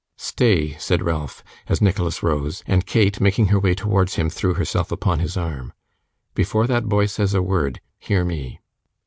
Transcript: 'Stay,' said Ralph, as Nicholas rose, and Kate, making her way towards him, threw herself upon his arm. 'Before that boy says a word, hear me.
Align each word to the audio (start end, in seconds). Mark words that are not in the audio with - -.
'Stay,' 0.17 0.75
said 0.79 1.03
Ralph, 1.03 1.43
as 1.67 1.79
Nicholas 1.79 2.23
rose, 2.23 2.63
and 2.65 2.87
Kate, 2.87 3.21
making 3.21 3.49
her 3.49 3.59
way 3.59 3.75
towards 3.75 4.15
him, 4.15 4.31
threw 4.31 4.55
herself 4.55 4.91
upon 4.91 5.19
his 5.19 5.37
arm. 5.37 5.73
'Before 6.33 6.65
that 6.65 6.89
boy 6.89 7.05
says 7.05 7.35
a 7.35 7.43
word, 7.43 7.81
hear 7.99 8.25
me. 8.25 8.59